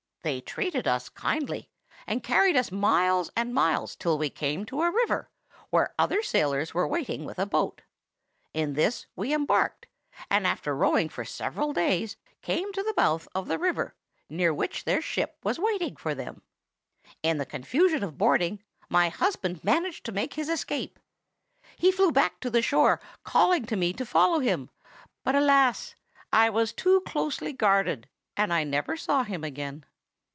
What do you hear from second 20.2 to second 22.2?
his escape. He flew